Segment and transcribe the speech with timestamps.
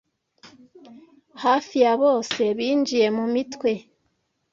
[1.43, 3.71] hafi ya bose binjiye mu mitwe